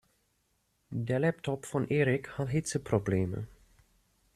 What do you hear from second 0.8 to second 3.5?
Der Laptop von Erik hat Hitzeprobleme.